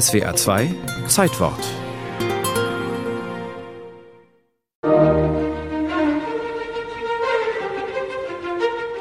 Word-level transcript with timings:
SWA 0.00 0.34
2 0.34 0.74
Zeitwort 1.06 1.60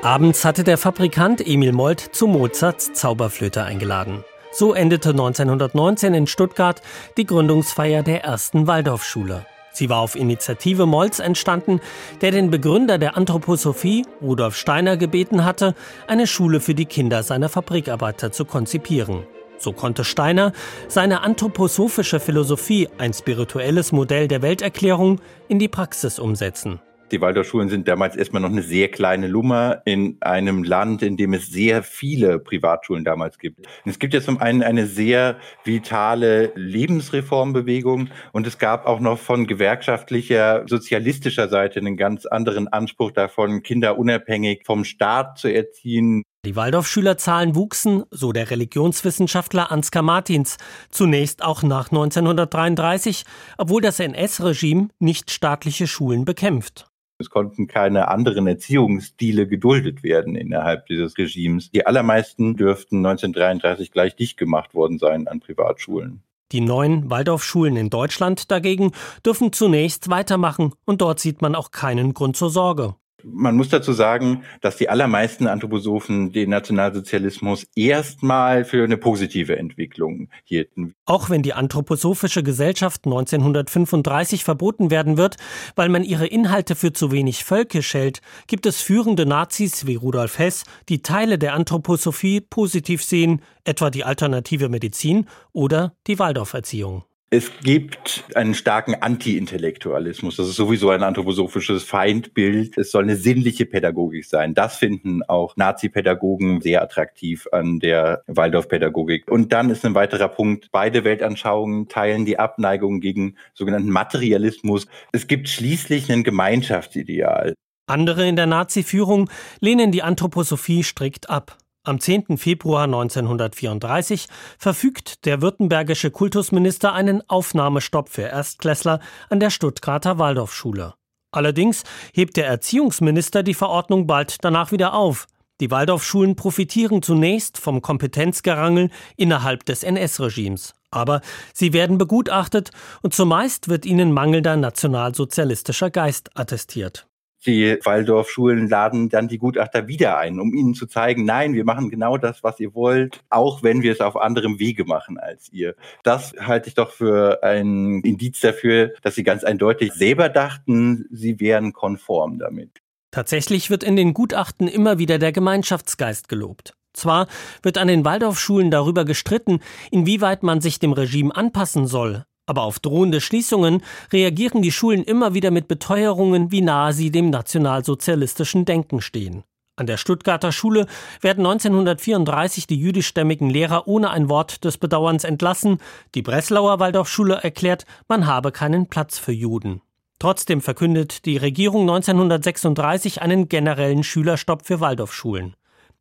Abends 0.04 0.46
hatte 0.46 0.64
der 0.64 0.78
Fabrikant 0.78 1.42
Emil 1.48 1.72
Molt 1.72 2.00
zu 2.00 2.28
Mozarts 2.28 2.94
Zauberflöte 2.94 3.64
eingeladen. 3.64 4.24
So 4.52 4.76
endete 4.76 5.10
1919 5.10 6.14
in 6.14 6.28
Stuttgart 6.28 6.84
die 7.18 7.26
Gründungsfeier 7.26 8.04
der 8.04 8.24
ersten 8.24 8.68
Waldorfschule. 8.68 9.48
Sie 9.72 9.90
war 9.90 10.02
auf 10.02 10.16
Initiative 10.16 10.86
Molls 10.86 11.18
entstanden, 11.18 11.80
der 12.22 12.30
den 12.30 12.52
Begründer 12.52 13.00
der 13.00 13.18
Anthroposophie, 13.18 14.06
Rudolf 14.22 14.56
Steiner, 14.56 14.98
gebeten 14.98 15.44
hatte, 15.44 15.74
eine 16.06 16.28
Schule 16.28 16.60
für 16.60 16.76
die 16.76 16.86
Kinder 16.86 17.24
seiner 17.24 17.50
Fabrikarbeiter 17.50 18.32
zu 18.32 18.46
konzipieren. 18.46 19.26
So 19.64 19.72
konnte 19.72 20.04
Steiner 20.04 20.52
seine 20.90 21.22
anthroposophische 21.22 22.20
Philosophie, 22.20 22.90
ein 22.98 23.14
spirituelles 23.14 23.94
Modell 23.94 24.28
der 24.28 24.42
Welterklärung, 24.42 25.22
in 25.48 25.58
die 25.58 25.70
Praxis 25.70 26.20
umsetzen. 26.20 26.82
Die 27.14 27.22
Waldorfschulen 27.22 27.70
sind 27.70 27.88
damals 27.88 28.16
erstmal 28.16 28.42
noch 28.42 28.50
eine 28.50 28.64
sehr 28.64 28.90
kleine 28.90 29.28
Lummer 29.28 29.84
in 29.86 30.18
einem 30.22 30.64
Land, 30.64 31.04
in 31.04 31.16
dem 31.16 31.34
es 31.34 31.48
sehr 31.48 31.84
viele 31.84 32.40
Privatschulen 32.40 33.06
damals 33.06 33.38
gibt. 33.38 33.60
Und 33.60 33.92
es 33.92 34.00
gibt 34.00 34.14
ja 34.16 34.22
zum 34.22 34.42
einen 34.42 34.64
eine 34.64 34.88
sehr 34.88 35.38
vitale 35.64 36.52
Lebensreformbewegung 36.56 38.10
und 38.32 38.48
es 38.48 38.58
gab 38.58 38.88
auch 38.88 39.00
noch 39.00 39.20
von 39.20 39.46
gewerkschaftlicher, 39.46 40.64
sozialistischer 40.68 41.50
Seite 41.50 41.80
einen 41.80 41.98
ganz 41.98 42.26
anderen 42.26 42.68
Anspruch 42.68 43.12
davon, 43.12 43.62
Kinder 43.62 43.98
unabhängig 43.98 44.64
vom 44.66 44.84
Staat 44.84 45.38
zu 45.38 45.48
erziehen. 45.48 46.24
Die 46.46 46.58
Waldorfschülerzahlen 46.58 47.56
wuchsen, 47.56 48.04
so 48.12 48.34
der 48.34 48.52
Religionswissenschaftler 48.52 49.72
Ansgar 49.72 50.04
Martins, 50.04 50.58
zunächst 50.90 51.42
auch 51.42 51.64
nach 51.64 51.90
1933, 51.90 53.24
obwohl 53.58 53.82
das 53.82 54.02
NS-Regime 54.02 54.90
nicht 55.00 55.32
staatliche 55.32 55.88
Schulen 55.88 56.26
bekämpft. 56.26 56.90
Es 57.18 57.30
konnten 57.30 57.68
keine 57.68 58.10
anderen 58.10 58.46
Erziehungsstile 58.46 59.48
geduldet 59.48 60.04
werden 60.04 60.36
innerhalb 60.36 60.88
dieses 60.88 61.18
Regimes. 61.18 61.72
Die 61.72 61.88
allermeisten 61.88 62.58
dürften 62.58 62.98
1933 62.98 63.92
gleich 63.92 64.18
dicht 64.18 64.36
gemacht 64.36 64.74
worden 64.74 65.00
sein 65.00 65.30
an 65.30 65.40
Privatschulen. 65.40 66.24
Die 66.52 66.60
neuen 66.60 67.10
Waldorfschulen 67.10 67.78
in 67.78 67.90
Deutschland 67.90 68.52
dagegen 68.52 68.92
dürfen 69.26 69.54
zunächst 69.54 70.10
weitermachen 70.10 70.74
und 70.84 71.00
dort 71.00 71.22
sieht 71.22 71.42
man 71.42 71.56
auch 71.56 71.72
keinen 71.72 72.14
Grund 72.14 72.36
zur 72.36 72.50
Sorge. 72.50 72.96
Man 73.24 73.56
muss 73.56 73.70
dazu 73.70 73.94
sagen, 73.94 74.44
dass 74.62 74.78
die 74.78 74.90
allermeisten 74.90 75.48
Anthroposophen 75.48 76.32
den 76.32 76.50
Nationalsozialismus 76.50 77.68
erstmal 77.76 78.66
für 78.66 78.84
eine 78.84 78.98
positive 78.98 79.58
Entwicklung 79.58 80.30
hielten. 80.44 80.94
Auch 81.06 81.30
wenn 81.30 81.42
die 81.42 81.54
Anthroposophische 81.54 82.44
Gesellschaft 82.44 83.06
1935 83.06 84.44
verboten 84.44 84.92
werden 84.92 85.18
wird, 85.18 85.38
weil 85.76 85.90
man 85.90 86.04
ihre 86.04 86.28
Inhalte 86.28 86.76
für 86.76 86.94
zu 86.94 87.12
wenig 87.12 87.44
völkisch 87.44 87.94
hält, 87.94 88.22
gibt 88.48 88.66
es 88.66 88.82
führende 88.82 89.26
Nazis 89.26 89.88
wie 89.88 89.96
Rudolf 89.96 90.40
Hess, 90.40 90.64
die 90.90 91.02
Teile 91.02 91.38
der 91.38 91.54
Anthroposophie 91.54 92.42
positiv 92.42 93.04
sehen, 93.04 93.42
etwa 93.64 93.90
die 93.90 94.04
alternative 94.04 94.70
Medizin 94.70 95.28
oder 95.54 95.96
die 96.08 96.20
Waldorferziehung. 96.20 97.04
Es 97.34 97.52
gibt 97.64 98.26
einen 98.36 98.54
starken 98.54 98.94
Anti-Intellektualismus. 98.94 100.36
Das 100.36 100.48
ist 100.48 100.56
sowieso 100.56 100.92
ein 100.92 101.02
anthroposophisches 101.02 101.84
Feindbild. 101.84 102.78
Es 102.78 102.92
soll 102.92 103.02
eine 103.02 103.16
sinnliche 103.16 103.66
Pädagogik 103.66 104.26
sein. 104.26 104.54
Das 104.54 104.76
finden 104.76 105.24
auch 105.24 105.58
Nazi-Pädagogen 105.58 106.62
sehr 106.62 106.84
attraktiv 106.84 107.48
an 107.52 107.80
der 107.80 108.22
Waldorf-Pädagogik. 108.28 109.32
Und 109.32 109.52
dann 109.52 109.72
ist 109.72 109.84
ein 109.84 109.96
weiterer 109.96 110.28
Punkt, 110.28 110.70
beide 110.72 111.06
Weltanschauungen 111.06 111.88
teilen 111.88 112.26
die 112.26 112.38
Abneigung 112.38 113.00
gegen 113.00 113.36
sogenannten 113.56 113.90
Materialismus. 113.90 114.86
Es 115.12 115.26
gibt 115.26 115.50
schließlich 115.50 116.12
ein 116.12 116.24
Gemeinschaftsideal. 116.24 117.56
Andere 117.88 118.28
in 118.28 118.36
der 118.36 118.46
Nazi-Führung 118.46 119.28
lehnen 119.60 119.92
die 119.92 120.04
Anthroposophie 120.04 120.84
strikt 120.84 121.32
ab. 121.32 121.58
Am 121.86 122.00
10. 122.00 122.38
Februar 122.38 122.86
1934 122.86 124.28
verfügt 124.58 125.26
der 125.26 125.42
württembergische 125.42 126.12
Kultusminister 126.12 126.94
einen 126.94 127.30
Aufnahmestopp 127.30 128.08
für 128.08 128.22
Erstklässler 128.22 129.02
an 129.30 129.42
der 129.42 129.50
Stuttgarter 129.50 130.18
Waldorfschule. 130.18 130.94
Allerdings 131.32 131.84
hebt 132.14 132.38
der 132.38 132.48
Erziehungsminister 132.48 133.44
die 133.44 133.54
Verordnung 133.54 134.08
bald 134.08 134.46
danach 134.46 134.72
wieder 134.72 134.94
auf. 134.94 135.28
Die 135.60 135.72
Waldorfschulen 135.72 136.38
profitieren 136.38 137.02
zunächst 137.02 137.58
vom 137.58 137.82
Kompetenzgerangel 137.82 138.90
innerhalb 139.18 139.66
des 139.66 139.84
NS-Regimes. 139.84 140.74
Aber 140.90 141.20
sie 141.54 141.74
werden 141.74 141.98
begutachtet 141.98 142.70
und 143.02 143.14
zumeist 143.14 143.68
wird 143.68 143.86
ihnen 143.86 144.14
mangelnder 144.14 144.56
nationalsozialistischer 144.56 145.90
Geist 145.90 146.30
attestiert. 146.38 147.08
Die 147.46 147.78
Waldorfschulen 147.84 148.70
laden 148.70 149.10
dann 149.10 149.28
die 149.28 149.38
Gutachter 149.38 149.88
wieder 149.88 150.18
ein, 150.18 150.40
um 150.40 150.54
ihnen 150.54 150.74
zu 150.74 150.86
zeigen, 150.86 151.26
nein, 151.26 151.54
wir 151.54 151.66
machen 151.66 151.90
genau 151.90 152.18
das, 152.18 152.44
was 152.44 152.60
ihr 152.60 152.74
wollt, 152.74 153.20
auch 153.30 153.64
wenn 153.64 153.82
wir 153.82 153.92
es 153.92 154.00
auf 154.00 154.16
anderem 154.16 154.60
Wege 154.60 154.86
machen 154.86 155.18
als 155.18 155.52
ihr. 155.52 155.76
Das 156.04 156.34
halte 156.40 156.70
ich 156.70 156.76
doch 156.76 156.92
für 156.92 157.44
ein 157.44 158.02
Indiz 158.02 158.40
dafür, 158.40 158.94
dass 159.02 159.16
sie 159.16 159.24
ganz 159.24 159.44
eindeutig 159.44 159.94
selber 159.94 160.30
dachten, 160.30 161.06
sie 161.12 161.40
wären 161.40 161.74
konform 161.74 162.40
damit. 162.40 162.82
Tatsächlich 163.12 163.70
wird 163.70 163.84
in 163.84 163.96
den 163.96 164.14
Gutachten 164.14 164.68
immer 164.68 164.98
wieder 164.98 165.20
der 165.20 165.32
Gemeinschaftsgeist 165.32 166.30
gelobt. 166.30 166.76
Zwar 166.94 167.28
wird 167.62 167.78
an 167.78 167.88
den 167.88 168.06
Waldorfschulen 168.06 168.72
darüber 168.72 169.04
gestritten, 169.04 169.60
inwieweit 169.92 170.44
man 170.44 170.62
sich 170.62 170.80
dem 170.80 170.94
Regime 170.94 171.36
anpassen 171.36 171.88
soll, 171.88 172.26
aber 172.46 172.64
auf 172.64 172.80
drohende 172.80 173.22
Schließungen 173.22 173.82
reagieren 174.12 174.62
die 174.62 174.72
Schulen 174.72 175.04
immer 175.04 175.34
wieder 175.34 175.52
mit 175.52 175.68
Beteuerungen, 175.68 176.52
wie 176.52 176.62
nahe 176.62 176.94
sie 176.94 177.12
dem 177.12 177.30
nationalsozialistischen 177.30 178.66
Denken 178.66 179.02
stehen. 179.02 179.44
An 179.76 179.88
der 179.88 179.98
Stuttgarter 179.98 180.52
Schule 180.52 180.86
werden 181.22 181.46
1934 181.46 182.68
die 182.68 182.80
jüdischstämmigen 182.80 183.50
Lehrer 183.50 183.88
ohne 183.88 184.12
ein 184.12 184.30
Wort 184.30 184.64
des 184.66 184.78
Bedauerns 184.78 185.24
entlassen. 185.24 185.80
Die 186.14 186.22
Breslauer 186.22 186.80
Waldorfschule 186.80 187.36
erklärt, 187.42 187.86
man 188.08 188.28
habe 188.28 188.52
keinen 188.52 188.86
Platz 188.88 189.18
für 189.18 189.32
Juden. 189.32 189.82
Trotzdem 190.20 190.62
verkündet 190.62 191.26
die 191.26 191.38
Regierung 191.38 191.82
1936 191.82 193.24
einen 193.24 193.50
generellen 193.50 194.04
Schülerstopp 194.04 194.66
für 194.66 194.80
Waldorfschulen. 194.80 195.56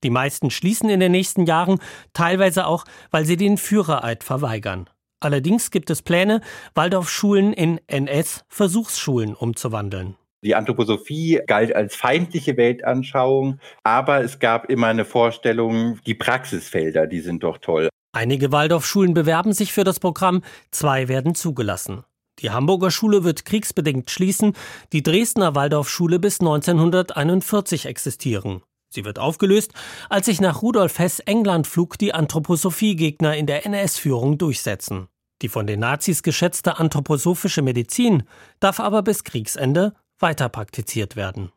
Die 0.04 0.10
meisten 0.10 0.50
schließen 0.50 0.90
in 0.90 1.00
den 1.00 1.12
nächsten 1.12 1.46
Jahren, 1.46 1.78
teilweise 2.12 2.66
auch, 2.66 2.84
weil 3.10 3.24
sie 3.24 3.36
den 3.36 3.56
Führereid 3.56 4.22
verweigern. 4.22 4.90
Allerdings 5.22 5.70
gibt 5.70 5.88
es 5.90 6.02
Pläne, 6.02 6.40
Waldorfschulen 6.74 7.52
in 7.52 7.80
NS-Versuchsschulen 7.86 9.34
umzuwandeln. 9.34 10.16
Die 10.44 10.56
Anthroposophie 10.56 11.40
galt 11.46 11.72
als 11.72 11.94
feindliche 11.94 12.56
Weltanschauung, 12.56 13.60
aber 13.84 14.24
es 14.24 14.40
gab 14.40 14.68
immer 14.68 14.88
eine 14.88 15.04
Vorstellung, 15.04 16.00
die 16.04 16.14
Praxisfelder, 16.14 17.06
die 17.06 17.20
sind 17.20 17.44
doch 17.44 17.58
toll. 17.58 17.88
Einige 18.12 18.50
Waldorfschulen 18.50 19.14
bewerben 19.14 19.52
sich 19.52 19.72
für 19.72 19.84
das 19.84 20.00
Programm, 20.00 20.42
zwei 20.72 21.06
werden 21.06 21.36
zugelassen. 21.36 22.02
Die 22.40 22.50
Hamburger 22.50 22.90
Schule 22.90 23.22
wird 23.22 23.44
kriegsbedingt 23.44 24.10
schließen, 24.10 24.54
die 24.92 25.04
Dresdner 25.04 25.54
Waldorfschule 25.54 26.18
bis 26.18 26.40
1941 26.40 27.86
existieren. 27.86 28.62
Sie 28.92 29.04
wird 29.04 29.20
aufgelöst, 29.20 29.72
als 30.10 30.26
sich 30.26 30.40
nach 30.40 30.60
Rudolf 30.60 30.98
Hess 30.98 31.20
Englandflug 31.20 31.96
die 31.98 32.12
Anthroposophie-Gegner 32.12 33.36
in 33.36 33.46
der 33.46 33.64
NS-Führung 33.64 34.36
durchsetzen. 34.36 35.08
Die 35.42 35.48
von 35.48 35.66
den 35.66 35.80
Nazis 35.80 36.22
geschätzte 36.22 36.78
anthroposophische 36.78 37.62
Medizin 37.62 38.22
darf 38.60 38.80
aber 38.80 39.02
bis 39.02 39.24
Kriegsende 39.24 39.92
weiter 40.18 40.48
praktiziert 40.48 41.16
werden. 41.16 41.50